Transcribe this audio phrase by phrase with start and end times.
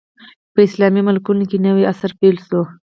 [0.53, 2.61] په اسلامي ملکونو کې نوی عصر پیل شو.